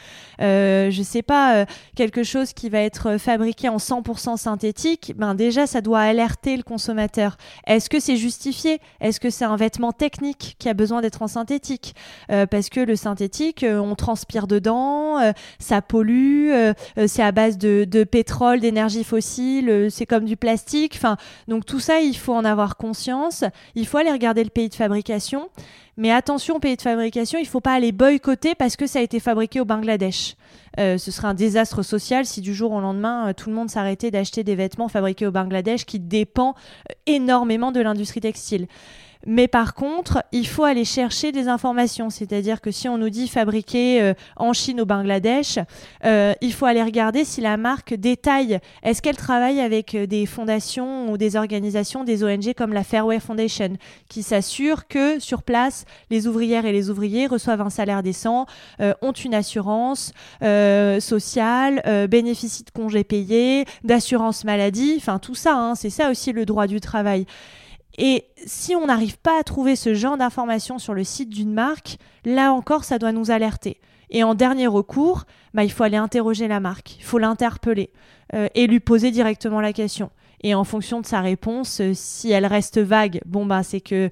Euh, 0.41 0.89
je 0.89 1.03
sais 1.03 1.21
pas, 1.21 1.57
euh, 1.57 1.65
quelque 1.95 2.23
chose 2.23 2.53
qui 2.53 2.69
va 2.69 2.79
être 2.79 3.17
fabriqué 3.17 3.67
en 3.67 3.77
100% 3.77 4.37
synthétique, 4.37 5.13
ben 5.17 5.35
déjà 5.35 5.67
ça 5.67 5.81
doit 5.81 5.99
alerter 5.99 6.55
le 6.55 6.63
consommateur. 6.63 7.37
Est-ce 7.67 7.89
que 7.89 7.99
c'est 7.99 8.17
justifié? 8.17 8.79
Est-ce 9.01 9.19
que 9.19 9.29
c'est 9.29 9.45
un 9.45 9.57
vêtement 9.57 9.91
technique 9.91 10.55
qui 10.59 10.69
a 10.69 10.73
besoin 10.73 11.01
d'être 11.01 11.21
en 11.21 11.27
synthétique? 11.27 11.95
Parce 12.53 12.69
que 12.69 12.79
le 12.79 12.95
synthétique, 12.95 13.65
on 13.67 13.95
transpire 13.95 14.45
dedans, 14.45 15.17
ça 15.57 15.81
pollue, 15.81 16.51
c'est 17.07 17.23
à 17.23 17.31
base 17.31 17.57
de, 17.57 18.03
pétrole, 18.03 18.59
d'énergie 18.59 19.03
fossile, 19.03 19.87
c'est 19.89 20.05
comme 20.05 20.25
du 20.25 20.37
plastique. 20.37 20.93
Enfin, 20.95 21.17
donc 21.47 21.65
tout 21.65 21.79
ça, 21.79 21.99
il 21.99 22.15
faut 22.15 22.35
en 22.35 22.45
avoir 22.45 22.77
conscience. 22.77 23.43
Il 23.73 23.87
faut 23.87 23.97
aller 23.97 24.11
regarder 24.11 24.43
le 24.43 24.51
pays 24.51 24.69
de 24.69 24.75
fabrication. 24.75 25.49
Mais 25.97 26.11
attention, 26.11 26.59
pays 26.59 26.75
de 26.75 26.81
fabrication, 26.81 27.39
il 27.39 27.43
ne 27.43 27.47
faut 27.47 27.59
pas 27.59 27.73
aller 27.73 27.91
boycotter 27.91 28.53
parce 28.53 28.75
que 28.75 28.85
ça 28.85 28.99
a 28.99 29.01
été 29.01 29.19
fabriqué 29.19 29.59
au 29.59 29.65
Bangladesh. 29.65 30.35
Euh, 30.79 30.97
ce 30.97 31.11
serait 31.11 31.27
un 31.27 31.35
désastre 31.35 31.83
social 31.83 32.25
si 32.25 32.41
du 32.41 32.53
jour 32.53 32.71
au 32.71 32.81
lendemain, 32.81 33.29
euh, 33.29 33.33
tout 33.33 33.49
le 33.49 33.55
monde 33.55 33.69
s'arrêtait 33.69 34.09
d'acheter 34.09 34.43
des 34.43 34.55
vêtements 34.55 34.87
fabriqués 34.87 35.27
au 35.27 35.31
Bangladesh 35.31 35.85
qui 35.85 35.99
dépend 35.99 36.55
euh, 36.89 36.93
énormément 37.05 37.71
de 37.71 37.79
l'industrie 37.79 38.21
textile. 38.21 38.67
Mais 39.25 39.47
par 39.47 39.73
contre, 39.73 40.23
il 40.31 40.47
faut 40.47 40.63
aller 40.63 40.85
chercher 40.85 41.31
des 41.31 41.47
informations. 41.47 42.09
C'est-à-dire 42.09 42.61
que 42.61 42.71
si 42.71 42.89
on 42.89 42.97
nous 42.97 43.09
dit 43.09 43.27
fabriqué 43.27 44.01
euh, 44.01 44.13
en 44.35 44.53
Chine 44.53 44.81
au 44.81 44.85
Bangladesh, 44.85 45.59
euh, 46.05 46.33
il 46.41 46.53
faut 46.53 46.65
aller 46.65 46.83
regarder 46.83 47.23
si 47.23 47.41
la 47.41 47.57
marque 47.57 47.93
détaille. 47.93 48.59
Est-ce 48.83 49.01
qu'elle 49.01 49.17
travaille 49.17 49.61
avec 49.61 49.95
euh, 49.95 50.05
des 50.05 50.25
fondations 50.25 51.11
ou 51.11 51.17
des 51.17 51.35
organisations, 51.35 52.03
des 52.03 52.23
ONG 52.23 52.53
comme 52.53 52.73
la 52.73 52.83
Fairway 52.83 53.19
Foundation, 53.19 53.77
qui 54.09 54.23
s'assurent 54.23 54.87
que 54.87 55.19
sur 55.19 55.43
place, 55.43 55.85
les 56.09 56.27
ouvrières 56.27 56.65
et 56.65 56.71
les 56.71 56.89
ouvriers 56.89 57.27
reçoivent 57.27 57.61
un 57.61 57.69
salaire 57.69 58.03
décent, 58.03 58.45
ont 59.01 59.11
une 59.11 59.33
assurance 59.33 60.13
sociale, 60.41 62.07
bénéficient 62.09 62.63
de 62.63 62.71
congés 62.71 63.03
payés, 63.03 63.65
d'assurance 63.83 64.43
maladie, 64.43 64.95
enfin 64.97 65.19
tout 65.19 65.35
ça. 65.35 65.55
Hein, 65.55 65.75
c'est 65.75 65.89
ça 65.89 66.09
aussi 66.09 66.31
le 66.31 66.45
droit 66.45 66.67
du 66.67 66.79
travail. 66.79 67.25
Et 67.97 68.25
si 68.45 68.75
on 68.75 68.87
n'arrive 68.87 69.17
pas 69.19 69.39
à 69.39 69.43
trouver 69.43 69.75
ce 69.75 69.93
genre 69.93 70.17
d'informations 70.17 70.79
sur 70.79 70.93
le 70.93 71.03
site 71.03 71.29
d'une 71.29 71.53
marque, 71.53 71.97
là 72.25 72.53
encore, 72.53 72.83
ça 72.83 72.97
doit 72.97 73.11
nous 73.11 73.31
alerter. 73.31 73.79
Et 74.09 74.23
en 74.23 74.35
dernier 74.35 74.67
recours, 74.67 75.25
bah, 75.53 75.63
il 75.63 75.71
faut 75.71 75.83
aller 75.83 75.97
interroger 75.97 76.47
la 76.47 76.59
marque, 76.59 76.97
il 76.97 77.03
faut 77.03 77.19
l'interpeller 77.19 77.89
euh, 78.33 78.47
et 78.55 78.67
lui 78.67 78.79
poser 78.79 79.11
directement 79.11 79.61
la 79.61 79.73
question. 79.73 80.11
Et 80.43 80.53
en 80.55 80.63
fonction 80.63 81.01
de 81.01 81.05
sa 81.05 81.21
réponse, 81.21 81.79
euh, 81.81 81.91
si 81.93 82.31
elle 82.31 82.45
reste 82.45 82.77
vague, 82.77 83.21
bon 83.25 83.45
bah 83.45 83.63
c'est 83.63 83.79
que 83.79 84.09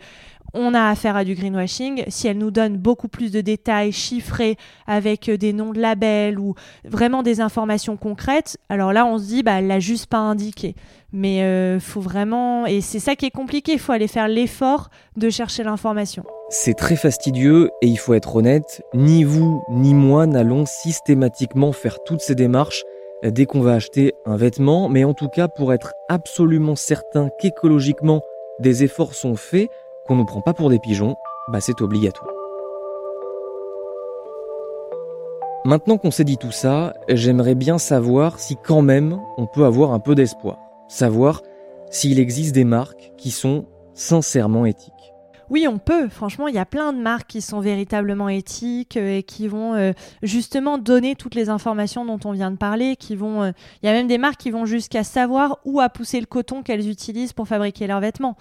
on 0.53 0.73
a 0.73 0.89
affaire 0.89 1.15
à 1.15 1.23
du 1.23 1.35
greenwashing. 1.35 2.03
Si 2.07 2.27
elle 2.27 2.37
nous 2.37 2.51
donne 2.51 2.77
beaucoup 2.77 3.07
plus 3.07 3.31
de 3.31 3.41
détails 3.41 3.91
chiffrés 3.91 4.57
avec 4.87 5.29
euh, 5.29 5.37
des 5.37 5.53
noms 5.53 5.71
de 5.71 5.79
labels 5.79 6.39
ou 6.39 6.55
vraiment 6.83 7.23
des 7.23 7.41
informations 7.41 7.97
concrètes, 7.97 8.57
alors 8.69 8.93
là 8.93 9.05
on 9.05 9.17
se 9.17 9.25
dit 9.25 9.43
bah 9.43 9.59
elle 9.59 9.67
l'a 9.67 9.79
juste 9.79 10.07
pas 10.07 10.17
indiqué. 10.17 10.75
Mais 11.13 11.43
euh, 11.43 11.79
faut 11.79 12.01
vraiment 12.01 12.65
et 12.65 12.81
c'est 12.81 12.99
ça 12.99 13.15
qui 13.15 13.25
est 13.25 13.31
compliqué. 13.31 13.73
Il 13.73 13.79
faut 13.79 13.91
aller 13.91 14.07
faire 14.07 14.27
l'effort 14.27 14.89
de 15.17 15.29
chercher 15.29 15.63
l'information. 15.63 16.23
C'est 16.49 16.73
très 16.73 16.95
fastidieux 16.95 17.69
et 17.81 17.87
il 17.87 17.97
faut 17.97 18.13
être 18.13 18.35
honnête, 18.35 18.81
ni 18.93 19.23
vous 19.23 19.63
ni 19.69 19.93
moi 19.93 20.25
n'allons 20.25 20.65
systématiquement 20.65 21.71
faire 21.71 22.03
toutes 22.03 22.21
ces 22.21 22.35
démarches 22.35 22.83
dès 23.23 23.45
qu'on 23.45 23.61
va 23.61 23.73
acheter 23.73 24.13
un 24.25 24.35
vêtement, 24.35 24.89
mais 24.89 25.03
en 25.03 25.13
tout 25.13 25.27
cas 25.27 25.47
pour 25.47 25.73
être 25.73 25.93
absolument 26.09 26.75
certain 26.75 27.29
qu'écologiquement 27.39 28.21
des 28.59 28.83
efforts 28.83 29.13
sont 29.13 29.35
faits, 29.35 29.69
qu'on 30.11 30.17
nous 30.17 30.25
prend 30.25 30.41
pas 30.41 30.53
pour 30.53 30.69
des 30.69 30.77
pigeons, 30.77 31.15
bah 31.47 31.61
c'est 31.61 31.79
obligatoire. 31.79 32.33
Maintenant 35.63 35.97
qu'on 35.97 36.11
s'est 36.11 36.25
dit 36.25 36.37
tout 36.37 36.51
ça, 36.51 36.95
j'aimerais 37.07 37.55
bien 37.55 37.77
savoir 37.77 38.37
si 38.37 38.57
quand 38.57 38.81
même 38.81 39.21
on 39.37 39.47
peut 39.47 39.63
avoir 39.63 39.93
un 39.93 39.99
peu 39.99 40.13
d'espoir. 40.13 40.57
Savoir 40.89 41.43
s'il 41.89 42.19
existe 42.19 42.53
des 42.53 42.65
marques 42.65 43.13
qui 43.15 43.31
sont 43.31 43.63
sincèrement 43.93 44.65
éthiques. 44.65 45.00
Oui, 45.51 45.67
on 45.67 45.79
peut. 45.79 46.07
Franchement, 46.07 46.47
il 46.47 46.55
y 46.55 46.59
a 46.59 46.65
plein 46.65 46.93
de 46.93 47.01
marques 47.01 47.27
qui 47.27 47.41
sont 47.41 47.59
véritablement 47.59 48.29
éthiques 48.29 48.95
euh, 48.95 49.17
et 49.17 49.23
qui 49.23 49.49
vont 49.49 49.73
euh, 49.73 49.91
justement 50.23 50.77
donner 50.77 51.13
toutes 51.15 51.35
les 51.35 51.49
informations 51.49 52.05
dont 52.05 52.19
on 52.23 52.31
vient 52.31 52.51
de 52.51 52.55
parler. 52.55 52.95
Qui 52.95 53.17
vont, 53.17 53.43
euh, 53.43 53.51
il 53.83 53.87
y 53.87 53.89
a 53.89 53.91
même 53.91 54.07
des 54.07 54.17
marques 54.17 54.39
qui 54.39 54.49
vont 54.49 54.65
jusqu'à 54.65 55.03
savoir 55.03 55.57
où 55.65 55.81
a 55.81 55.89
poussé 55.89 56.21
le 56.21 56.25
coton 56.25 56.63
qu'elles 56.63 56.87
utilisent 56.87 57.33
pour 57.33 57.49
fabriquer 57.49 57.85
leurs 57.85 57.99
vêtements, 57.99 58.37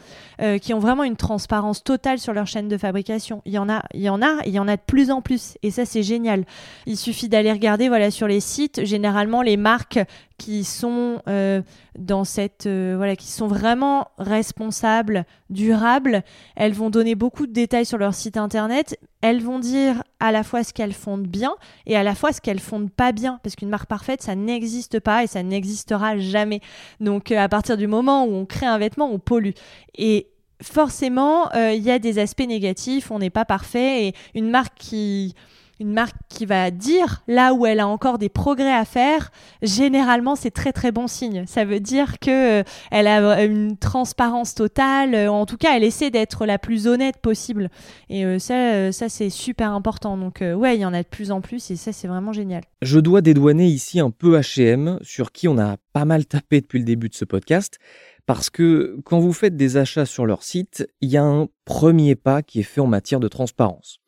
qui 0.62 0.72
ont 0.72 0.78
vraiment 0.78 1.02
une 1.02 1.16
transparence 1.16 1.82
totale 1.82 2.20
sur 2.20 2.32
leur 2.32 2.46
chaîne 2.46 2.68
de 2.68 2.78
fabrication. 2.78 3.42
Il 3.44 3.52
y 3.52 3.58
en 3.58 3.68
a, 3.68 3.82
il 3.92 4.02
y 4.02 4.08
en 4.08 4.22
a, 4.22 4.36
il 4.46 4.52
y 4.52 4.60
en 4.60 4.68
a 4.68 4.76
de 4.76 4.82
plus 4.86 5.10
en 5.10 5.20
plus. 5.20 5.58
Et 5.64 5.72
ça, 5.72 5.84
c'est 5.84 6.04
génial. 6.04 6.44
Il 6.86 6.96
suffit 6.96 7.28
d'aller 7.28 7.50
regarder, 7.50 7.88
voilà, 7.88 8.12
sur 8.12 8.28
les 8.28 8.40
sites. 8.40 8.84
Généralement, 8.84 9.42
les 9.42 9.56
marques 9.56 9.98
qui 10.40 10.64
sont 10.64 11.20
euh, 11.28 11.60
dans 11.98 12.24
cette 12.24 12.64
euh, 12.64 12.94
voilà 12.96 13.14
qui 13.14 13.26
sont 13.26 13.46
vraiment 13.46 14.08
responsables, 14.16 15.26
durables. 15.50 16.24
Elles 16.56 16.72
vont 16.72 16.88
donner 16.88 17.14
beaucoup 17.14 17.46
de 17.46 17.52
détails 17.52 17.84
sur 17.84 17.98
leur 17.98 18.14
site 18.14 18.38
internet. 18.38 18.98
Elles 19.20 19.42
vont 19.42 19.58
dire 19.58 20.02
à 20.18 20.32
la 20.32 20.42
fois 20.42 20.64
ce 20.64 20.72
qu'elles 20.72 20.94
font 20.94 21.18
de 21.18 21.26
bien 21.26 21.54
et 21.86 21.94
à 21.94 22.02
la 22.02 22.14
fois 22.14 22.32
ce 22.32 22.40
qu'elles 22.40 22.58
font 22.58 22.80
de 22.80 22.88
pas 22.88 23.12
bien 23.12 23.38
parce 23.42 23.54
qu'une 23.54 23.68
marque 23.68 23.86
parfaite 23.86 24.22
ça 24.22 24.34
n'existe 24.34 24.98
pas 24.98 25.24
et 25.24 25.26
ça 25.26 25.42
n'existera 25.42 26.16
jamais. 26.16 26.60
Donc 27.00 27.32
euh, 27.32 27.38
à 27.38 27.50
partir 27.50 27.76
du 27.76 27.86
moment 27.86 28.24
où 28.24 28.32
on 28.32 28.46
crée 28.46 28.64
un 28.64 28.78
vêtement, 28.78 29.12
on 29.12 29.18
pollue 29.18 29.52
et 29.98 30.28
forcément, 30.62 31.50
il 31.54 31.82
y 31.82 31.90
a 31.90 31.98
des 31.98 32.18
aspects 32.18 32.46
négatifs, 32.46 33.10
on 33.10 33.18
n'est 33.18 33.30
pas 33.30 33.46
parfait 33.46 34.08
et 34.08 34.14
une 34.34 34.50
marque 34.50 34.76
qui 34.76 35.34
une 35.80 35.92
marque 35.92 36.16
qui 36.28 36.46
va 36.46 36.70
dire 36.70 37.22
là 37.26 37.54
où 37.54 37.66
elle 37.66 37.80
a 37.80 37.88
encore 37.88 38.18
des 38.18 38.28
progrès 38.28 38.72
à 38.72 38.84
faire, 38.84 39.32
généralement 39.62 40.36
c'est 40.36 40.50
très 40.50 40.72
très 40.72 40.92
bon 40.92 41.06
signe. 41.06 41.44
Ça 41.46 41.64
veut 41.64 41.80
dire 41.80 42.18
que 42.18 42.60
euh, 42.60 42.62
elle 42.90 43.06
a 43.06 43.42
une 43.44 43.76
transparence 43.78 44.54
totale. 44.54 45.14
Euh, 45.14 45.32
en 45.32 45.46
tout 45.46 45.56
cas, 45.56 45.76
elle 45.76 45.84
essaie 45.84 46.10
d'être 46.10 46.46
la 46.46 46.58
plus 46.58 46.86
honnête 46.86 47.16
possible. 47.16 47.70
Et 48.10 48.24
euh, 48.24 48.38
ça, 48.38 48.92
ça 48.92 49.08
c'est 49.08 49.30
super 49.30 49.72
important. 49.72 50.16
Donc 50.16 50.40
ouais, 50.40 50.76
il 50.76 50.80
y 50.80 50.84
en 50.84 50.92
a 50.92 51.02
de 51.02 51.08
plus 51.08 51.30
en 51.30 51.40
plus 51.40 51.70
et 51.70 51.76
ça 51.76 51.92
c'est 51.92 52.08
vraiment 52.08 52.32
génial. 52.32 52.62
Je 52.82 53.00
dois 53.00 53.22
dédouaner 53.22 53.66
ici 53.66 54.00
un 54.00 54.10
peu 54.10 54.38
H&M 54.38 54.98
sur 55.02 55.32
qui 55.32 55.48
on 55.48 55.58
a 55.58 55.76
pas 55.92 56.04
mal 56.04 56.26
tapé 56.26 56.60
depuis 56.60 56.78
le 56.78 56.84
début 56.84 57.08
de 57.08 57.14
ce 57.14 57.24
podcast. 57.24 57.78
Parce 58.26 58.50
que 58.50 58.98
quand 59.04 59.18
vous 59.18 59.32
faites 59.32 59.56
des 59.56 59.76
achats 59.76 60.06
sur 60.06 60.26
leur 60.26 60.42
site, 60.42 60.86
il 61.00 61.10
y 61.10 61.16
a 61.16 61.24
un 61.24 61.48
premier 61.64 62.14
pas 62.14 62.42
qui 62.42 62.60
est 62.60 62.64
fait 62.64 62.80
en 62.80 62.86
matière 62.86 63.20
de 63.20 63.28
transparence. 63.28 63.98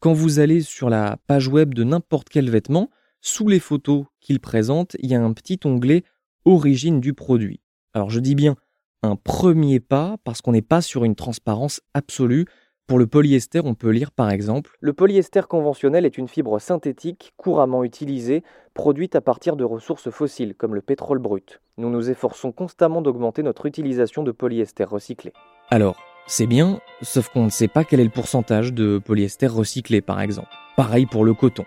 Quand 0.00 0.12
vous 0.12 0.38
allez 0.38 0.60
sur 0.60 0.90
la 0.90 1.18
page 1.26 1.48
web 1.48 1.74
de 1.74 1.84
n'importe 1.84 2.28
quel 2.28 2.50
vêtement, 2.50 2.90
sous 3.20 3.48
les 3.48 3.60
photos 3.60 4.06
qu'il 4.20 4.40
présente, 4.40 4.96
il 4.98 5.10
y 5.10 5.14
a 5.14 5.22
un 5.22 5.32
petit 5.32 5.60
onglet 5.64 6.04
Origine 6.44 7.00
du 7.00 7.14
produit. 7.14 7.60
Alors 7.94 8.10
je 8.10 8.18
dis 8.18 8.34
bien 8.34 8.56
un 9.04 9.16
premier 9.16 9.80
pas 9.80 10.16
parce 10.24 10.40
qu'on 10.40 10.52
n'est 10.52 10.62
pas 10.62 10.82
sur 10.82 11.04
une 11.04 11.14
transparence 11.14 11.80
absolue. 11.94 12.46
Pour 12.88 12.98
le 12.98 13.06
polyester, 13.06 13.60
on 13.64 13.74
peut 13.74 13.90
lire 13.90 14.10
par 14.10 14.30
exemple 14.30 14.76
Le 14.80 14.92
polyester 14.92 15.42
conventionnel 15.48 16.04
est 16.04 16.18
une 16.18 16.28
fibre 16.28 16.58
synthétique 16.58 17.32
couramment 17.36 17.84
utilisée, 17.84 18.42
produite 18.74 19.14
à 19.14 19.20
partir 19.20 19.56
de 19.56 19.64
ressources 19.64 20.10
fossiles 20.10 20.54
comme 20.54 20.74
le 20.74 20.82
pétrole 20.82 21.18
brut. 21.18 21.60
Nous 21.78 21.90
nous 21.90 22.10
efforçons 22.10 22.52
constamment 22.52 23.00
d'augmenter 23.00 23.42
notre 23.42 23.66
utilisation 23.66 24.22
de 24.22 24.32
polyester 24.32 24.84
recyclé. 24.84 25.32
Alors, 25.70 25.96
c'est 26.26 26.46
bien, 26.46 26.80
sauf 27.02 27.28
qu'on 27.28 27.44
ne 27.44 27.50
sait 27.50 27.68
pas 27.68 27.84
quel 27.84 28.00
est 28.00 28.04
le 28.04 28.10
pourcentage 28.10 28.72
de 28.72 28.98
polyester 28.98 29.46
recyclé 29.46 30.00
par 30.00 30.20
exemple. 30.20 30.50
Pareil 30.76 31.06
pour 31.06 31.24
le 31.24 31.34
coton. 31.34 31.64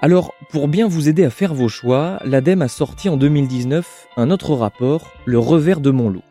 Alors, 0.00 0.34
pour 0.50 0.68
bien 0.68 0.86
vous 0.86 1.08
aider 1.08 1.24
à 1.24 1.30
faire 1.30 1.54
vos 1.54 1.68
choix, 1.68 2.18
l'ADEME 2.24 2.62
a 2.62 2.68
sorti 2.68 3.08
en 3.08 3.16
2019 3.16 4.08
un 4.16 4.30
autre 4.30 4.54
rapport, 4.54 5.10
le 5.24 5.38
revers 5.38 5.80
de 5.80 5.90
mon 5.90 6.10
look. 6.10 6.22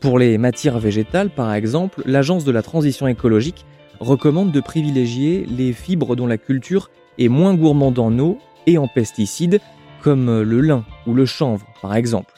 Pour 0.00 0.18
les 0.18 0.36
matières 0.38 0.78
végétales, 0.78 1.30
par 1.30 1.52
exemple, 1.54 2.02
l'Agence 2.04 2.44
de 2.44 2.52
la 2.52 2.62
transition 2.62 3.08
écologique 3.08 3.64
recommande 3.98 4.52
de 4.52 4.60
privilégier 4.60 5.46
les 5.48 5.72
fibres 5.72 6.16
dont 6.16 6.26
la 6.26 6.38
culture 6.38 6.90
est 7.18 7.28
moins 7.28 7.54
gourmande 7.54 7.98
en 7.98 8.16
eau 8.18 8.38
et 8.66 8.78
en 8.78 8.88
pesticides, 8.88 9.60
comme 10.02 10.42
le 10.42 10.60
lin 10.60 10.84
ou 11.06 11.14
le 11.14 11.24
chanvre, 11.24 11.66
par 11.80 11.94
exemple. 11.94 12.34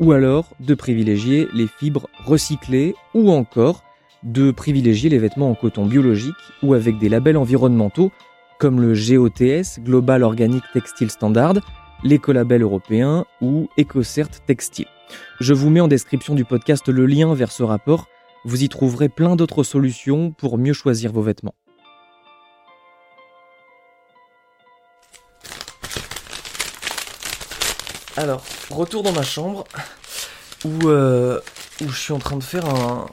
Ou 0.00 0.12
alors 0.12 0.50
de 0.60 0.74
privilégier 0.74 1.48
les 1.54 1.66
fibres 1.66 2.08
recyclées 2.24 2.94
ou 3.14 3.30
encore 3.30 3.82
de 4.22 4.50
privilégier 4.50 5.08
les 5.08 5.18
vêtements 5.18 5.50
en 5.50 5.54
coton 5.54 5.86
biologique 5.86 6.34
ou 6.62 6.74
avec 6.74 6.98
des 6.98 7.08
labels 7.08 7.36
environnementaux 7.36 8.12
comme 8.58 8.80
le 8.80 8.92
GOTS, 8.92 9.80
Global 9.84 10.24
Organic 10.24 10.64
Textile 10.72 11.10
Standard, 11.10 11.54
l'écolabel 12.04 12.62
européen 12.62 13.24
ou 13.40 13.68
EcoCert 13.78 14.30
Textile. 14.46 14.88
Je 15.40 15.54
vous 15.54 15.70
mets 15.70 15.80
en 15.80 15.88
description 15.88 16.34
du 16.34 16.44
podcast 16.44 16.88
le 16.88 17.06
lien 17.06 17.34
vers 17.34 17.52
ce 17.52 17.62
rapport, 17.62 18.08
vous 18.44 18.62
y 18.62 18.68
trouverez 18.68 19.08
plein 19.08 19.36
d'autres 19.36 19.62
solutions 19.62 20.30
pour 20.30 20.58
mieux 20.58 20.72
choisir 20.72 21.12
vos 21.12 21.22
vêtements. 21.22 21.54
Alors, 28.16 28.42
retour 28.70 29.04
dans 29.04 29.12
ma 29.12 29.22
chambre 29.22 29.64
où, 30.64 30.88
euh, 30.88 31.40
je 31.80 31.96
suis 31.96 32.12
en 32.12 32.18
train 32.18 32.36
de 32.36 32.42
faire 32.42 32.64
un, 32.66 33.06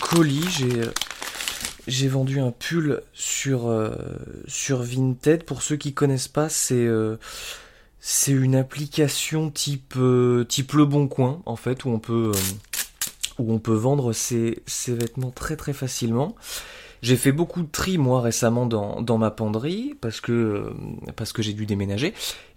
colis. 0.00 0.44
J'ai 0.50 0.82
j'ai 1.86 2.08
vendu 2.08 2.40
un 2.40 2.50
pull 2.50 3.02
sur 3.12 3.68
euh, 3.68 3.94
Vinted. 4.68 5.44
Pour 5.44 5.62
ceux 5.62 5.76
qui 5.76 5.92
connaissent 5.92 6.28
pas, 6.28 6.48
c'est 6.48 6.74
euh, 6.74 7.16
c'est 8.06 8.32
une 8.32 8.54
application 8.54 9.50
type 9.50 9.94
euh, 9.96 10.44
type 10.44 10.74
Le 10.74 10.84
Bon 10.84 11.08
Coin 11.08 11.40
en 11.46 11.56
fait 11.56 11.86
où 11.86 11.88
on 11.88 11.98
peut 11.98 12.32
où 13.38 13.50
on 13.50 13.58
peut 13.58 13.72
vendre 13.72 14.12
ses, 14.12 14.62
ses 14.66 14.94
vêtements 14.94 15.30
très 15.30 15.56
très 15.56 15.72
facilement. 15.72 16.36
J'ai 17.00 17.16
fait 17.16 17.32
beaucoup 17.32 17.62
de 17.62 17.70
tri 17.70 17.96
moi 17.96 18.20
récemment 18.20 18.66
dans, 18.66 19.00
dans 19.00 19.16
ma 19.16 19.30
penderie 19.30 19.94
parce 20.02 20.20
que 20.20 20.70
parce 21.16 21.32
que 21.32 21.40
j'ai 21.40 21.54
dû 21.54 21.64
déménager 21.64 22.12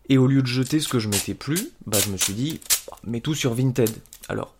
et 0.09 0.17
au 0.17 0.27
lieu 0.27 0.41
de 0.41 0.47
jeter 0.47 0.81
ce 0.81 0.89
que 0.89 0.99
je 0.99 1.07
mettais 1.07 1.33
plus, 1.33 1.69
bah 1.85 1.97
je 2.03 2.11
me 2.11 2.17
suis 2.17 2.33
dit 2.33 2.59
mets 3.05 3.21
tout 3.21 3.33
sur 3.33 3.53
Vinted. 3.53 3.89
Alors 4.27 4.53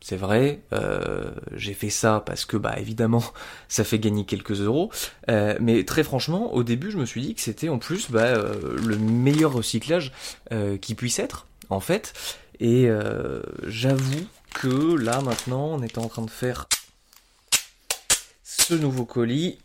c'est 0.00 0.16
vrai, 0.16 0.60
euh, 0.72 1.30
j'ai 1.54 1.74
fait 1.74 1.90
ça 1.90 2.22
parce 2.24 2.44
que 2.44 2.56
bah 2.56 2.78
évidemment 2.78 3.22
ça 3.68 3.84
fait 3.84 3.98
gagner 3.98 4.24
quelques 4.24 4.60
euros, 4.60 4.90
euh, 5.28 5.56
mais 5.60 5.84
très 5.84 6.04
franchement 6.04 6.54
au 6.54 6.62
début 6.62 6.90
je 6.90 6.96
me 6.98 7.06
suis 7.06 7.20
dit 7.20 7.34
que 7.34 7.40
c'était 7.40 7.68
en 7.68 7.78
plus 7.78 8.10
bah, 8.10 8.20
euh, 8.20 8.76
le 8.84 8.96
meilleur 8.96 9.52
recyclage 9.52 10.12
qui 10.80 10.94
puisse 10.94 11.18
être 11.18 11.46
en 11.68 11.80
fait, 11.80 12.14
et 12.60 12.88
j'avoue 13.66 14.26
que 14.54 14.96
là 14.96 15.20
maintenant 15.20 15.66
on 15.72 15.82
est 15.82 15.98
en 15.98 16.08
train 16.08 16.22
de 16.22 16.30
faire 16.30 16.68
ce 18.68 18.74
nouveau 18.74 19.04
colis, 19.06 19.56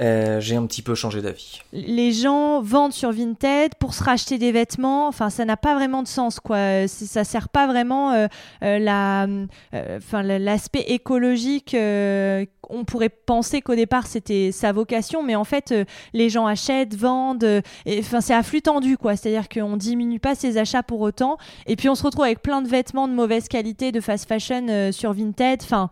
euh, 0.00 0.40
j'ai 0.40 0.56
un 0.56 0.66
petit 0.66 0.82
peu 0.82 0.94
changé 0.96 1.20
d'avis. 1.22 1.60
Les 1.72 2.10
gens 2.10 2.60
vendent 2.62 2.92
sur 2.92 3.12
Vinted 3.12 3.74
pour 3.78 3.94
se 3.94 4.02
racheter 4.02 4.38
des 4.38 4.50
vêtements. 4.50 5.06
Enfin, 5.08 5.30
ça 5.30 5.44
n'a 5.44 5.56
pas 5.56 5.74
vraiment 5.74 6.02
de 6.02 6.08
sens, 6.08 6.40
quoi. 6.40 6.88
C'est- 6.88 7.06
Ça 7.06 7.22
sert 7.22 7.48
pas 7.48 7.66
vraiment 7.68 8.10
euh, 8.12 8.26
euh, 8.64 8.78
la, 8.78 9.26
euh, 9.74 9.98
l'aspect 10.38 10.84
écologique. 10.88 11.74
euh, 11.74 12.44
on 12.72 12.84
pourrait 12.84 13.08
penser 13.08 13.62
qu'au 13.62 13.74
départ 13.74 14.06
c'était 14.06 14.52
sa 14.52 14.70
vocation, 14.70 15.24
mais 15.24 15.34
en 15.34 15.42
fait, 15.42 15.72
euh, 15.72 15.84
les 16.12 16.28
gens 16.30 16.46
achètent, 16.46 16.94
vendent. 16.94 17.42
euh, 17.42 17.60
Enfin, 17.98 18.20
c'est 18.20 18.32
à 18.34 18.44
flux 18.44 18.62
tendu, 18.62 18.96
quoi. 18.96 19.16
C'est-à-dire 19.16 19.48
qu'on 19.48 19.76
diminue 19.76 20.20
pas 20.20 20.34
ses 20.36 20.56
achats 20.56 20.84
pour 20.84 21.00
autant. 21.00 21.36
Et 21.66 21.74
puis 21.76 21.88
on 21.88 21.94
se 21.96 22.04
retrouve 22.04 22.24
avec 22.24 22.42
plein 22.42 22.62
de 22.62 22.68
vêtements 22.68 23.08
de 23.08 23.12
mauvaise 23.12 23.48
qualité, 23.48 23.90
de 23.92 24.00
fast 24.00 24.26
fashion 24.28 24.66
euh, 24.68 24.92
sur 24.92 25.12
Vinted. 25.12 25.60
Enfin, 25.62 25.90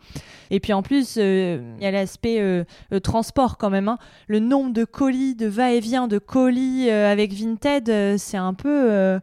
et 0.50 0.60
puis 0.60 0.72
en 0.72 0.82
plus, 0.82 1.16
euh, 1.18 1.60
il 1.78 1.82
y 1.84 1.86
a 1.86 1.90
l'aspect 1.90 2.36
euh, 2.48 2.64
euh, 2.92 3.00
transport 3.00 3.58
quand 3.58 3.70
même. 3.70 3.88
hein 3.88 3.98
le 4.26 4.40
nombre 4.40 4.72
de 4.72 4.84
colis, 4.84 5.34
de 5.34 5.46
va-et-vient 5.46 6.08
de 6.08 6.18
colis 6.18 6.88
euh, 6.90 7.10
avec 7.10 7.32
Vinted, 7.32 8.18
c'est 8.18 8.36
un 8.36 8.54
peu. 8.54 9.18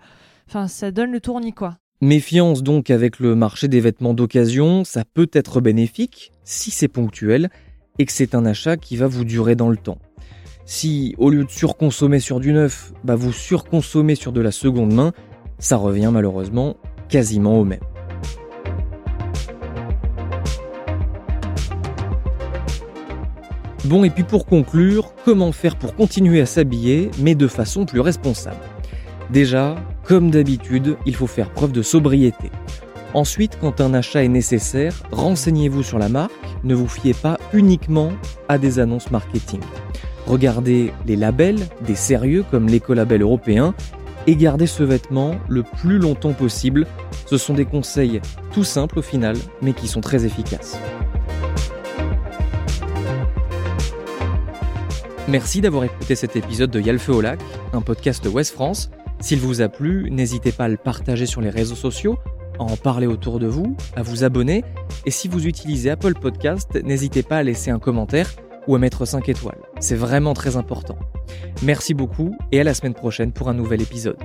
Enfin, 0.47 0.67
ça 0.67 0.91
donne 0.91 1.11
le 1.11 1.19
tournis, 1.19 1.53
quoi. 1.53 1.77
Méfiance 2.01 2.61
donc 2.61 2.89
avec 2.89 3.19
le 3.19 3.35
marché 3.35 3.67
des 3.67 3.79
vêtements 3.79 4.13
d'occasion, 4.13 4.83
ça 4.83 5.03
peut 5.05 5.29
être 5.33 5.61
bénéfique 5.61 6.31
si 6.43 6.69
c'est 6.69 6.87
ponctuel 6.87 7.49
et 7.97 8.05
que 8.05 8.11
c'est 8.11 8.35
un 8.35 8.45
achat 8.45 8.77
qui 8.77 8.97
va 8.97 9.07
vous 9.07 9.23
durer 9.23 9.55
dans 9.55 9.69
le 9.69 9.77
temps. 9.77 9.97
Si 10.65 11.15
au 11.17 11.29
lieu 11.29 11.45
de 11.45 11.49
surconsommer 11.49 12.19
sur 12.19 12.39
du 12.39 12.51
neuf, 12.51 12.91
bah 13.03 13.15
vous 13.15 13.31
surconsommez 13.31 14.15
sur 14.15 14.31
de 14.31 14.41
la 14.41 14.51
seconde 14.51 14.93
main, 14.93 15.13
ça 15.57 15.77
revient 15.77 16.09
malheureusement 16.11 16.75
quasiment 17.07 17.59
au 17.59 17.63
même. 17.63 17.79
Bon 23.85 24.03
et 24.03 24.09
puis 24.09 24.23
pour 24.23 24.47
conclure, 24.47 25.13
comment 25.25 25.51
faire 25.51 25.75
pour 25.75 25.95
continuer 25.95 26.41
à 26.41 26.47
s'habiller 26.47 27.11
mais 27.19 27.35
de 27.35 27.47
façon 27.47 27.85
plus 27.85 27.99
responsable? 27.99 28.57
Déjà, 29.29 29.75
comme 30.03 30.31
d'habitude, 30.31 30.97
il 31.05 31.15
faut 31.15 31.27
faire 31.27 31.51
preuve 31.51 31.71
de 31.71 31.83
sobriété. 31.83 32.49
Ensuite, 33.13 33.59
quand 33.61 33.81
un 33.81 33.93
achat 33.93 34.23
est 34.23 34.27
nécessaire, 34.27 35.03
renseignez-vous 35.11 35.83
sur 35.83 35.99
la 35.99 36.09
marque, 36.09 36.33
ne 36.63 36.73
vous 36.73 36.87
fiez 36.87 37.13
pas 37.13 37.37
uniquement 37.53 38.11
à 38.49 38.57
des 38.57 38.79
annonces 38.79 39.11
marketing. 39.11 39.61
Regardez 40.25 40.91
les 41.05 41.15
labels, 41.15 41.67
des 41.85 41.95
sérieux 41.95 42.43
comme 42.49 42.67
l'écolabel 42.67 43.21
européen, 43.21 43.75
et 44.25 44.35
gardez 44.35 44.65
ce 44.65 44.81
vêtement 44.81 45.35
le 45.47 45.61
plus 45.61 45.99
longtemps 45.99 46.33
possible. 46.33 46.87
Ce 47.27 47.37
sont 47.37 47.53
des 47.53 47.65
conseils 47.65 48.19
tout 48.51 48.63
simples 48.63 48.97
au 48.97 49.03
final, 49.03 49.37
mais 49.61 49.73
qui 49.73 49.87
sont 49.87 50.01
très 50.01 50.25
efficaces. 50.25 50.79
Merci 55.27 55.59
d'avoir 55.59 55.83
écouté 55.83 56.13
cet 56.13 56.35
épisode 56.35 56.69
de 56.69 56.79
Yalfeu 56.79 57.11
au 57.11 57.21
lac, 57.21 57.39
un 57.73 57.81
podcast 57.81 58.23
de 58.23 58.29
West 58.29 58.53
France. 58.53 58.91
S'il 59.19 59.39
vous 59.39 59.61
a 59.61 59.69
plu, 59.69 60.11
n'hésitez 60.11 60.51
pas 60.51 60.65
à 60.65 60.67
le 60.67 60.77
partager 60.77 61.25
sur 61.25 61.41
les 61.41 61.49
réseaux 61.49 61.75
sociaux, 61.75 62.19
à 62.59 62.63
en 62.63 62.77
parler 62.77 63.07
autour 63.07 63.39
de 63.39 63.47
vous, 63.47 63.75
à 63.95 64.03
vous 64.03 64.23
abonner. 64.23 64.63
Et 65.07 65.11
si 65.11 65.27
vous 65.27 65.47
utilisez 65.47 65.89
Apple 65.89 66.13
Podcast, 66.13 66.77
n'hésitez 66.83 67.23
pas 67.23 67.37
à 67.37 67.43
laisser 67.43 67.71
un 67.71 67.79
commentaire 67.79 68.29
ou 68.67 68.75
à 68.75 68.79
mettre 68.79 69.05
5 69.05 69.27
étoiles. 69.27 69.61
C'est 69.79 69.95
vraiment 69.95 70.35
très 70.35 70.57
important. 70.57 70.97
Merci 71.63 71.95
beaucoup 71.95 72.37
et 72.51 72.59
à 72.59 72.63
la 72.63 72.75
semaine 72.75 72.93
prochaine 72.93 73.31
pour 73.31 73.49
un 73.49 73.55
nouvel 73.55 73.81
épisode. 73.81 74.17